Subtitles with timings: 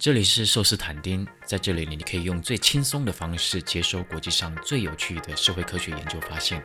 [0.00, 6.64] 这里是寿司坦丁，在这里你可以用最轻松的方式接收国际上最有趣的社会科学研究发现。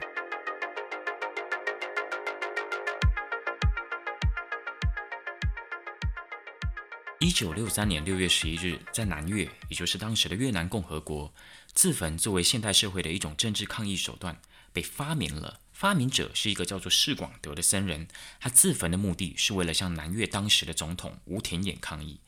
[7.19, 11.33] 一九六三年六月十一日，在南越，也就是当时的越南共和国，
[11.73, 14.39] 自焚作为现代社会的一种政治抗议手段
[14.71, 15.59] 被发明了。
[15.71, 18.07] 发明者是一个叫做释广德的僧人，
[18.39, 22.19] 他自焚的目的是为了向南越当时的总统吴廷琰抗议。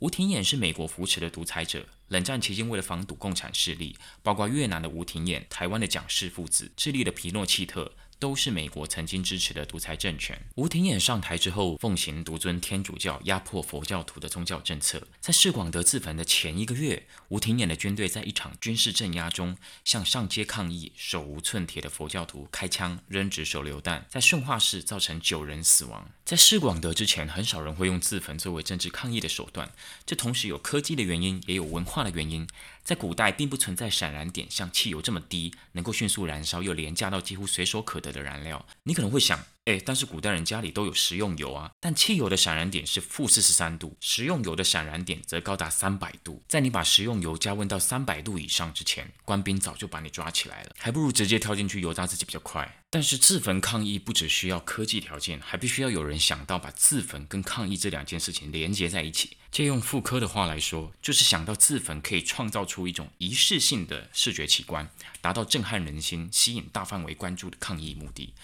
[0.00, 7.92] 吴廷琰是美国扶持的独裁者，冷战期间为了防堵共产势力，包括越南的吴廷琰、台湾的蒋氏父子、智利的皮诺契特。
[8.16, 10.40] 都是美国曾经支持的独裁政权。
[10.54, 15.06] 吴廷琰上台之后，奉行独尊天主教、压迫佛教徒的宗教政策。
[15.20, 26.08] 在释广德自焚的前一个月，吴廷琰的军队在一场军事镇压中，向上街抗议、手无寸铁的佛教徒开枪、扔掷手榴弹，在顺化市造成九人死亡。
[26.24, 29.70] 在释广德之前，很少人会用自焚作为政治抗议的手段。
[30.06, 32.46] 这同时有科技的原因，也有文化的原因。
[32.82, 38.64] 在古代，并不存在闪燃点像汽油这么低，能够迅速燃烧又廉价到几乎随手可得的燃料。
[38.84, 39.38] 你可能会想。
[39.64, 46.42] 哎，但是古代人家里都有食用油啊，但汽油的闪燃点是负四十三度，食用油的闪燃点则高达三百度。
[46.46, 52.78] 在你把食用油加温到三百度以上之前，官兵早就把你抓起来了，还不如直接跳进去油炸自己比较快。
[52.90, 59.38] 但是自焚抗议不只需要科技条件，还必须要有人想到把自焚跟抗议这两件事情连接在一起。
[59.50, 64.88] 借用妇科的话来说，就是想到自焚可以创造出一种仪式性的视觉奇观，
[65.22, 68.34] 达到震撼人心、吸引大范围关注的抗议目的。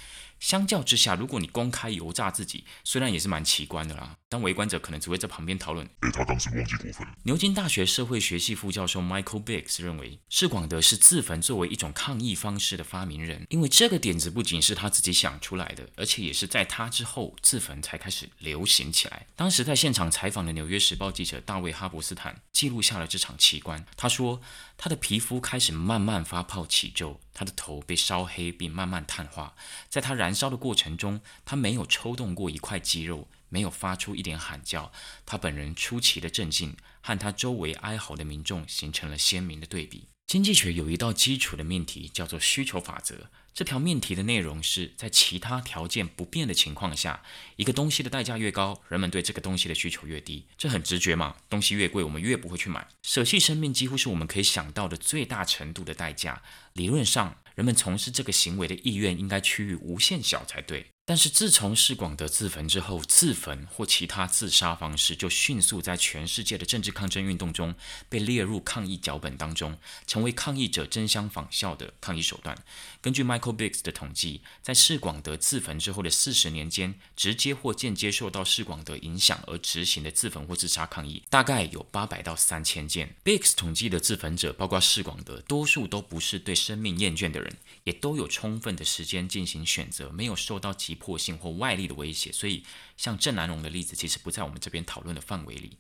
[0.41, 5.85] 相较之下，如果你公开油炸自己，虽然也是蛮奇观的啦，但围观者可能只会在旁边讨论。
[5.99, 7.07] 哎，他当时忘记过分。
[7.25, 19.27] 牛津大学社会学系副教授 Michael Biggs 认为，释广德是自焚作为一种抗议方式的发明人，因为这个点子不仅是他自己想出来的，而且也是在他之后自焚才开始流行起来。
[19.35, 23.85] 当时在现场采访的《纽约时报》记者大卫哈伯斯坦记录下了这场奇观。
[23.97, 24.41] 他说，
[24.79, 27.19] 他的皮肤开始慢慢发泡起皱。
[27.33, 29.55] 他的头被烧黑并慢慢碳化，
[29.89, 34.91] 在他燃烧的过程中，他没有抽动过一块肌肉，没有发出一点喊叫。
[35.27, 40.09] 他本人出奇的镇静，和他周围哀嚎的民众形成了鲜明的对比。
[40.27, 43.29] 经济学有一道基础的命题，叫做需求法则。
[43.53, 47.25] 这条命题的内容是在其他条件不变的情况下，
[47.57, 50.47] 一个东西的代价越高，人们对这个东西的需求越低。
[50.57, 52.87] 这很直觉嘛，东西越贵，我们越不会去买。
[53.03, 56.41] 舍弃生命几乎是我们可以想到的最大程度的代价。
[56.75, 60.87] 理论上，人们从事这个行为的意愿应该趋于无限小才对。
[61.11, 67.75] 但是自从释广德自焚之后，自焚或其他自杀方式就迅速在全世界的政治抗争运动中
[68.09, 69.77] 被列入抗议脚本当中，
[70.07, 72.57] 成为抗议者争相仿效的抗议手段。
[73.01, 83.17] 根据 Michael Biggs 的统计，在释广德自焚之后的四十年间，直接或间接受到释广德影响而执行的自焚或自杀抗议，大概有八百到三千件。
[83.25, 90.97] Biggs 统计的自焚者，包括释广德，多数都不是对生命厌倦的人，也都有充分的时间进行选择，没有受到急。
[91.01, 92.63] 迫性或外力的威胁，所以
[92.97, 95.77] 像郑南榕的例子，其实不在我们这边讨论的范围里。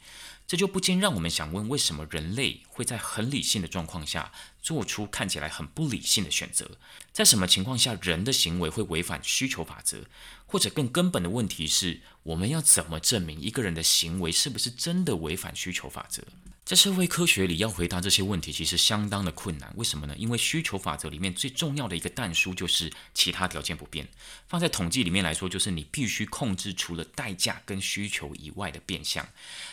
[0.48, 6.72] 这就不禁让我们想问：为什么人类会在很理性的状况下做出看起来很不理性的选择？
[7.12, 10.06] 在什么情况下人的行为会违反需求法则？
[10.46, 16.24] 或者更根本的问题是，我们要怎么证明一个人的行为是不是真的违反需求法则？
[16.70, 19.74] 在社会科学里，要回答这些问题其实相当的困难。
[19.74, 20.14] 为什么呢？
[20.16, 24.06] 因为需求法则里面最重要的一个但书就是其他条件不变。
[24.46, 29.28] 放在统计里面来说，就是你必须控制除了代价跟需求以外的变相。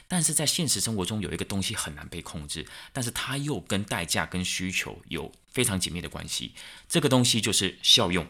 [0.08, 6.53] 但是在现实生活中，有一个东西很难被控制，但是它又跟代价跟需求有非常紧密的关系。
[6.90, 8.25] 这个东西就是效用，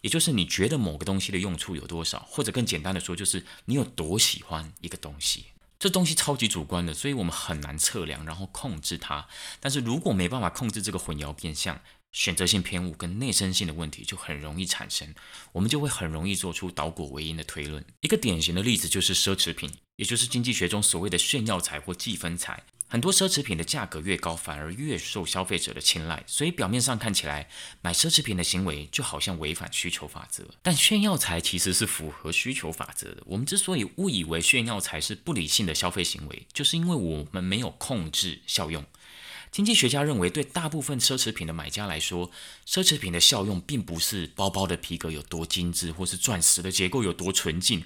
[0.00, 5.44] 也就是你觉得某个东西的用处有多少，或者更简单的说，就是你有多喜欢一个东西。
[5.80, 9.26] 这东西超级主观的，所以我们很难测量，然后控制它。
[9.60, 11.80] 但是如果没办法控制这个混淆变相、
[12.12, 15.14] 选择性偏误跟内生性的问题，就很容易产生，
[15.52, 17.82] 我们就会很容易做出倒果为因的推论。
[18.02, 22.62] 一个典型的例子就是奢侈品，也就是经济学中所谓的炫耀财或计分财。
[22.90, 27.48] 很多奢侈品的价格越高，反而越受消费者的青睐，所以表面上看起来
[27.82, 30.44] 买奢侈品的行为就好像违反需求法则。
[30.60, 33.22] 但炫耀财其实是符合需求法则的。
[33.26, 38.84] 我们之所以误以为炫耀财是不理性的消费行为，就是因为我们没有控制效用。
[39.52, 42.30] 经济学家认为，对大部分奢侈品的买家来说，
[42.68, 47.84] 奢侈品的效用并不是包包的皮革有多精致，或是钻石的结构有多纯净。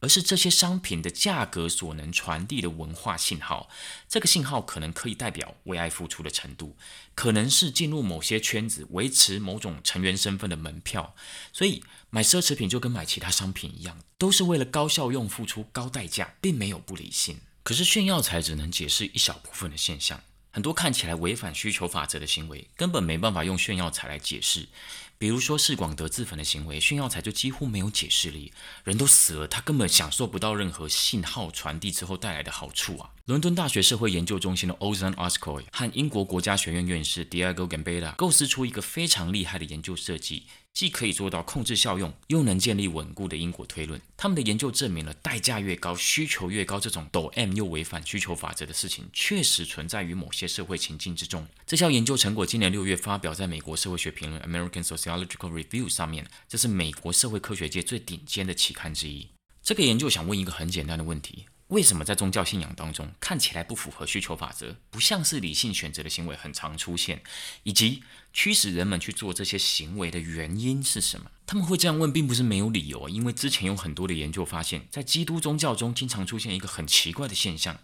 [0.00, 3.68] 而是这些商品的价格所能传递的文化信号，
[4.08, 6.76] 这个信号可能可以代表为爱付出的程度，
[7.14, 11.14] 可能是进入某些圈子、维持某种成员身份的门票。
[11.52, 17.40] 所以买奢侈品就跟买其他商品一样，都是为了高效用付出高代价，并没有不理性。
[17.62, 20.22] 可是炫耀才只能解释一小部分的现象，
[20.52, 24.68] 很多看起来违反需求法则的行为，根本没办法用炫耀才来解释。
[25.18, 28.52] 比如说是广德自焚的行为，炫耀才就几乎没有解释力。
[28.84, 33.10] 人都死了，他根本享受不到任何信号传递之后带来的好处啊！
[33.24, 40.44] 伦敦大学社会研究中心的 Ozan Oscoy 和英国国家学院院士 Diego Gambetta 构思出一个非常厉害的研究设计。
[40.76, 43.98] 既可以做到控制效用，又能建立稳固的因果推论。
[44.14, 51.48] 他们的研究证明了，代价越高，需求越高，这种抖 M 又违反需求法则的事情，确实存在于某些社会情境之中。
[51.66, 59.26] 这项研究成果今年六月发表在美国社会学评论 （American Sociological Review） 上面，这是美国社会科学界最顶尖的期刊之一。
[59.62, 61.46] 这个研究想问一个很简单的问题。
[61.68, 67.22] 为什么在宗教信仰当中看起来不符合需求法则、不像是理性选择的行为很常出现，
[67.64, 71.28] 以及驱使人们去做这些行为的原因是什么？
[71.44, 77.76] 他们会这样问，并不是没有理由，因为之前有很多的研究发现，在基督宗教中经常出现一个很奇怪的现象：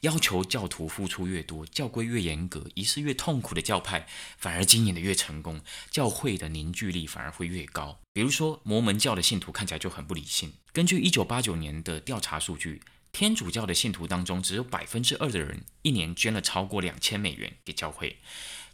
[0.00, 4.06] 要求教徒付出越多、教规越严格、仪式越痛苦的教派，
[4.36, 8.00] 反而经营的越成功，教会的凝聚力反而会越高。
[8.12, 10.52] 比如说，摩门教的信徒看起来就很不理性。
[10.74, 12.82] 根据一九八九年的调查数据。
[13.12, 18.16] 天主教的信徒当中，只有百分之二的人一年捐了超过两千美元给教会；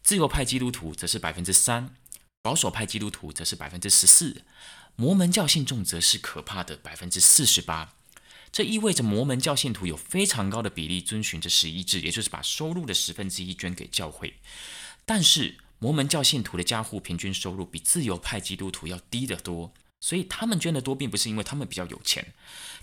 [0.02, 1.94] 自由派基督徒则是百分之三，
[2.42, 4.42] 保守派基督徒则是百分之十四，
[4.94, 7.94] 摩门教信众则是可怕的百分之四十八。
[8.52, 14.34] 这意味着摩门教信徒有非常高的比例遵循着十一制，也就是把收入的十分之一捐给教会。
[15.04, 19.72] 但是，摩门教信徒的家户平均收入比自由派基督徒要低得多。
[19.98, 22.32] 所以他们捐的多，并不是因为他们比较有钱。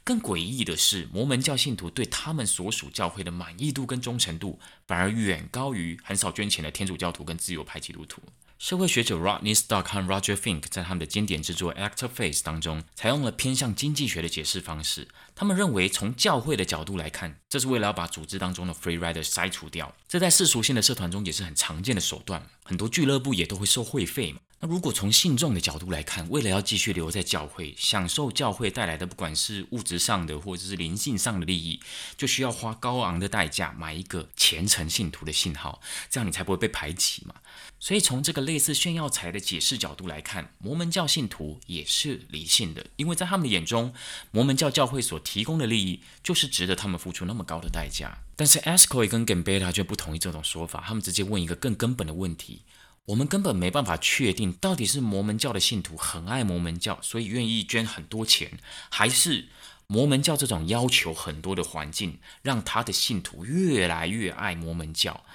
[0.04, 8.22] 更诡异的是，摩门教信徒对他们所属教会的满意度跟忠诚度，反而远高于很少捐钱的天主教徒跟自由派基督徒。
[8.60, 15.08] 社会学者 Rodney Stark 和 Roger Fink 在他们的经典之作《Actor Face》当中，采用了偏向经济学的解释方式。
[15.36, 19.94] 他们认为，从教会的角度来看，这是为了要把组织当中的 Free Rider 筛除掉。
[20.08, 22.48] 这在世俗性的社团中也是很常见的手段。
[22.64, 24.40] 很多俱乐部也都会收会费嘛。
[24.63, 31.81] 那如果从信众的角度来看，为了要继续留在教会，享受教会带来的不管是物质上的或者是灵性上的利益，
[32.15, 37.36] 就需要花高昂的代价买一个虔诚信徒的信号，这样你才不会被排挤嘛。
[37.77, 43.94] 所以从这个类似炫耀财的解释角度来看，摩门教信徒也是理性的，因为在他们的眼中，
[44.31, 48.19] 摩门教教会所提供的利益就是值得他们付出那么高的代价。
[48.38, 52.62] 但是 Ascoy 跟 Gambetta 却不同意这种说法，他们直接问一个更根本的问题。
[53.08, 58.58] 我们根本没办法确定，到底是摩门教的信徒很爱摩门教，所以愿意捐很多钱，
[58.90, 59.50] 还是
[59.88, 65.26] 摩门教这种要求很多的环境，让他的信徒越来越爱摩门教。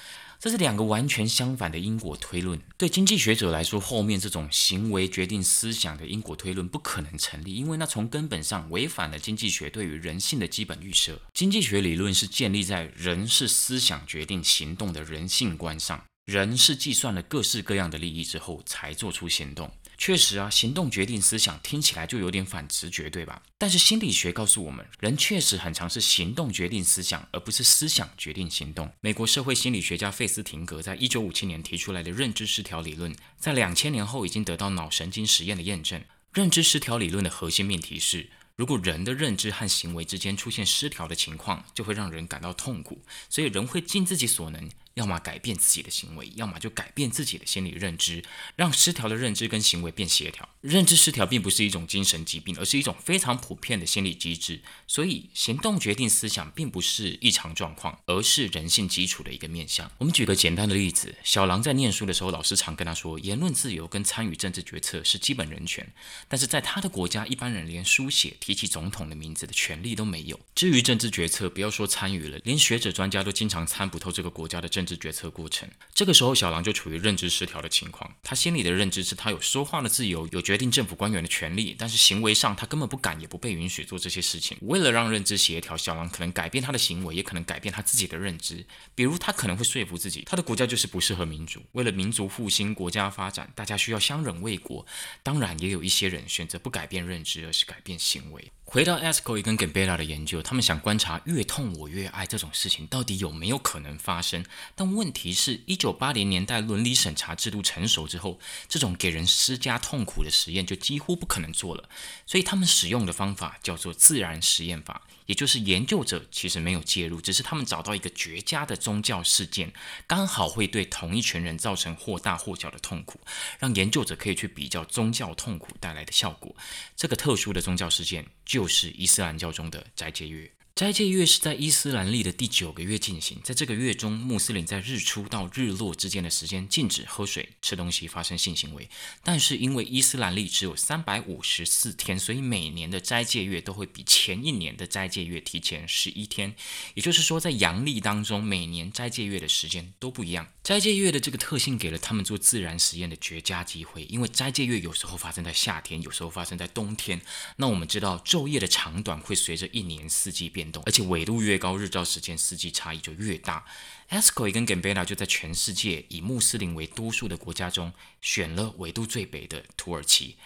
[0.41, 2.59] 这是两个完全相反的因果推论。
[2.77, 11.21] 对经济学者来说，后面这种行为决定思想的因果推论不可能成立，因为那从根本上违反了经济学对于人性的基本预设。
[11.35, 16.05] 经济学理论是建立在人是思想决定行动的人性观上。
[16.29, 19.73] 人是计算了各式各样的利益之后才做出行动。
[19.97, 23.43] 确实啊，行动决定思想，听起来就有点反直觉，对吧？
[23.57, 28.93] 但是心理学告诉我们，人确实很常是行动决定思想，而不是思想决定行动。
[29.01, 36.05] 美国社会心理学家费斯廷格在一九五七年提出来的认知失调理论，在两千年后已经得到脑神经实验的验证。
[36.35, 38.29] 认知失调理论的核心命题是。
[38.55, 43.01] 如果人的认知和行为之间出现失调的情况，就会让人感到痛苦，
[43.31, 48.25] 所以人会尽自己所能，要么改变自己的行为，要么就改变自己的心理认知，
[48.57, 50.49] 让失调的认知跟行为变协调。
[50.61, 54.61] 认知失调并不是一种精神疾病，而是一种非常普遍的心理机制。
[54.89, 59.89] 所以，行动决定思想并不是异常状况，而是人性基础的一个面向。
[59.99, 65.87] 我们举个简单的例子：小狼在念书的时候，老师常跟他说，言论自由跟参与政治决策是基本人权。
[66.27, 68.37] 但是在他的国家，一般人连书写。
[68.41, 70.41] 提起总统的名字的权利都没有。
[70.55, 75.69] 至于政治决策，不要说参与了，连学者专家都经常参不透这个国家的政治决策过程。
[75.93, 78.15] 这个时候，小狼就处于认知失调的情况。
[78.23, 84.57] 他心里的认知是他有说话的自由，有决定政府官员的权利，但是行为上他根本不敢，也不被允许做这些事情。
[84.63, 88.65] 为了让认知协调，小狼可能改变他的行为，也可能改变他自己的认知。
[88.95, 91.63] 比如，他可能会说服自己，他的国家就是不适合民主。
[91.73, 94.87] 为了民族复兴、国家发展，大家需要相忍为国。
[95.23, 98.51] 当然，也有一些人选择不改变认知，而是改变行为。
[98.71, 104.45] 回到 a s c o 跟 Gambetta 的研究，他们想观察“越痛我越爱”这种事情到底有没有可能发生。
[104.75, 111.89] 但问题是，一九八零年代伦理审查制度成熟之后，这种给人施加痛苦的实验就几乎不可能做了。
[112.27, 115.01] 所以他们使用的方法叫做自然实验法。
[115.25, 119.71] 也就是研究者其实没有介入，只是他们找到一个绝佳的宗教事件，
[120.07, 123.21] 刚好会对同一群人造成或大或小的痛苦，
[123.59, 126.57] 让研究者可以去比较宗教痛苦带来的效果。
[126.97, 130.51] 这个特殊的宗教事件就就是伊斯兰教中的斋戒月。
[130.79, 138.89] 斋戒月是在伊斯兰历的第九个月进行，在这个月中，穆斯林在日出到日落之间的时间禁止喝水、吃东西、发生性行为。
[139.25, 146.55] 但是因为伊斯兰历只有三百五十四天，所以每年的斋戒月都会比前一年的斋戒月提前十一天。
[146.95, 150.47] 也就是说，在阳历当中，每年斋戒月的时间都不一样。
[150.63, 157.21] 斋戒月的这个特性给了他们做自然实验的绝佳机会，因为斋戒月有时候发生在夏天，有时候发生在冬天。
[157.57, 163.65] 那我们知道，昼夜的长短会随着一年四季变而且纬度越高，日照时间四季差异就越大。
[164.11, 170.37] e s c o 跟 Gambela 就在全世界以穆斯林为多数的国家中，选了纬度最北的土耳其。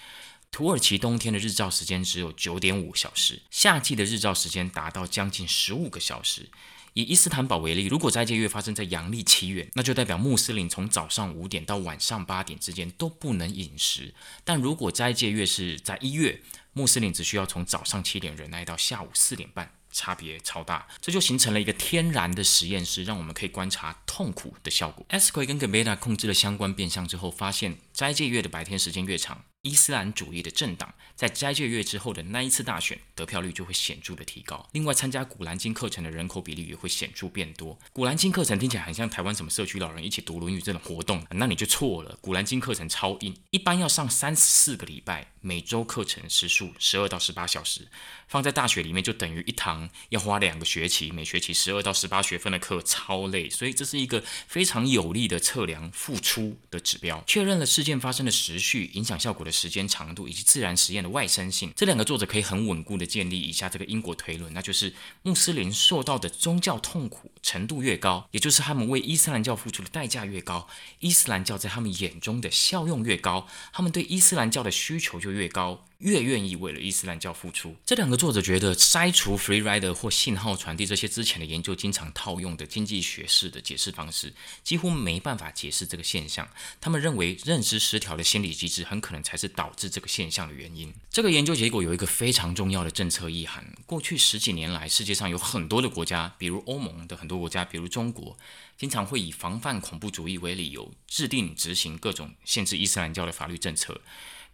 [0.51, 6.51] 土耳其冬天的日照时间只有九点五小时，夏季的日照时间达到将近十五个小时。
[6.95, 14.13] 以伊斯坦堡为例，如果斋戒月发生在阳历七月，那就代表穆斯林从早上五点到晚上八点之间都不能饮食。
[14.45, 16.43] 但如果斋戒月是在一月，
[16.75, 20.89] 穆斯林只需要从早上七点忍耐到下午四点半，差别超大。
[21.01, 25.07] 这就形成了一个天然的实验室，让我们可以观察痛苦的效果。
[25.11, 29.45] e s q u i 跟 Gambetta 控制了相关变相之后，发现斋戒月的白天时间越长。
[29.63, 34.69] 伊斯兰主义的政党在斋戒月之后的那一次大选得票率就会显著的提高。
[34.73, 37.79] 另外，参加古兰经课程的人口比例也会显著变多。
[37.93, 42.19] 古兰经课程听起来很像台湾什么社区老人一起读《论语》这种活动，那你就错了。
[42.21, 47.87] 古兰经课程超硬，一般要上三十四个礼拜，每周课程时数十二到十八小时，
[48.27, 53.49] 放在大学里面就等于一堂要花两个学期，每学期十二到十八学分的课，超累。
[53.49, 59.52] 所以这是一个非常有力的测量付出的指标，确认了事件发生的时序、影响效果的。
[59.53, 70.67] 时间长度以及自然实验的外生性，这两个作者可以很稳固的建立以下这个因果推论，那就是穆斯林受到的宗教痛苦程度越高，也就是他们为伊斯兰教付出的代价越高，
[71.01, 75.85] 伊斯兰教在他们眼中的效用越高，他们对伊斯兰教的需求就越高。
[76.03, 77.75] 越愿意为了伊斯兰教付出。
[77.87, 84.33] 这两个作者觉得，筛除 free rider 或信号传递这些之前的研究经常套用的经济学式的解释方式，
[84.65, 86.49] 几乎没办法解释这个现象。
[86.81, 90.93] 他们认为，认知失调的心理机制很可能才是导致这个现象的原因。
[91.11, 98.37] 这个研究结果有一个非常重要的政策意涵：过去十几年来，世界上有很多的国家，比如欧盟的很多国家，比如中国，
[98.83, 104.01] 经常会以防范恐怖主义为理由，制定执行各种限制伊斯兰教的法律政策。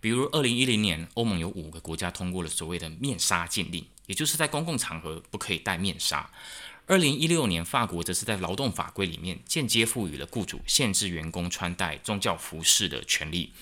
[0.01, 6.31] 比如，二零一零年，欧盟有五个国家通过了所谓的面纱禁令，也就是在公共场合不可以戴面纱。
[6.85, 13.55] 二零一六年，法国则是在劳动法规里面间接赋予了雇主限制员工穿戴宗教服饰的权利。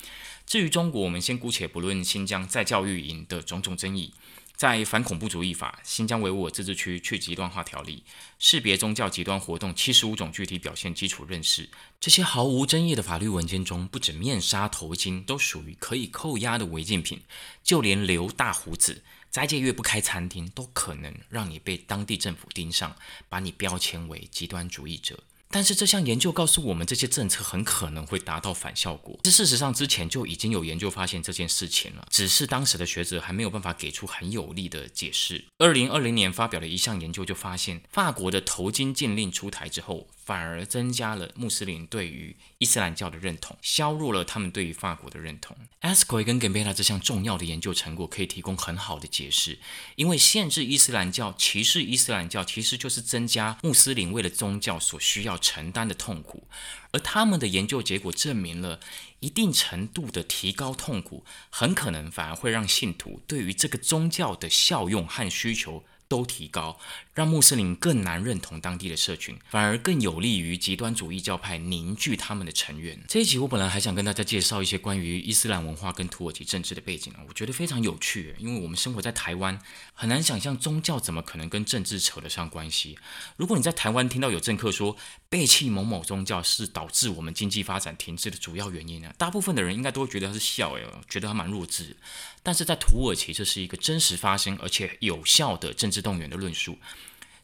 [0.47, 4.13] 至于中国，我们先姑且不论新疆在教育营的种种争议。
[4.57, 8.03] 在反恐怖主义法、新疆维吾尔自治区去极端化条例、
[8.39, 11.69] 识别宗教极端活动七十五种具体表现基础认识
[12.01, 17.21] 这些毫无争议的法律文件中，不止面纱、头巾都属于可以扣押的违禁品，
[17.63, 22.97] 就连留大胡子、斋戒月不开餐厅，都可能让你被当地政府盯上，
[23.29, 25.23] 把你标签为极端主义者。
[25.50, 29.19] 但是这项研究告诉我们，这些政策很可能会达到反效果。
[29.23, 35.45] 这事实上之前就已经有研究发现这件事情了，只是当时的学者还没有办法给出很有力的解释。
[35.59, 40.09] 二零二零年发表的一项研究就发现，法国的头巾禁令出台之后。
[40.26, 45.56] 反而增加了穆斯林对于伊斯兰教的认同，削弱了他们对于法国的认同。
[45.80, 49.61] a s q u i 跟 Gambetta 这项重要的研究成果可以提供很好的解释，
[49.95, 56.49] 因为限制伊斯兰教、歧视伊斯兰教，其实就是增加穆斯林为了宗教所需要承担的痛苦。
[56.90, 58.80] 而他们的研究结果证明了，
[59.21, 65.85] 一定程度的提高痛苦，很可能反而会让信徒对于这个宗教的效用和需求。
[66.09, 66.78] 都提高，
[67.17, 73.03] 让穆斯林更难认同当地的社群，反而更有利于极端主义教派凝聚他们的成员。
[73.09, 79.59] 这一集我本来还想跟大家介绍一些关于伊斯兰文化跟土耳其政治的背景啊，我觉得非常有趣，因为我们生活在台湾，
[79.95, 82.99] 很难想象宗教怎么可能跟政治扯得上关系。
[83.39, 84.95] 如果你在台湾听到有政客说
[85.31, 91.97] 背弃某某宗教是导致我们经济发展停滞的主要原因呢，大部分的人应该都会觉得他是笑诶，觉得他蛮弱智。
[92.43, 96.79] 但是在土耳其，这是一个真实发生而且有效的政治动员的论述。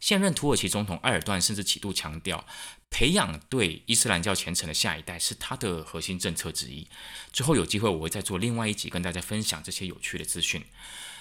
[0.03, 2.45] 现任土耳其总统埃尔段甚至几度强调，
[2.91, 6.89] 培养对伊斯兰教虔诚的下一代是他的核心政策之一。
[7.33, 10.65] 之后有机会我会再做另外一集跟大家分享这些有趣的资讯。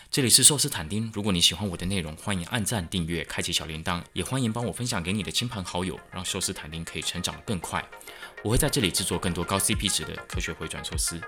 [0.09, 7.87] 这里是寿司坦丁，如果你喜欢我的内容，欢迎按赞、订阅、开启小铃铛，也欢迎帮我分享给你的亲朋好友，让寿司坦丁可以成长得更快。
[8.43, 11.21] 我会在这里制作更多高 CP 值的科学回转寿司。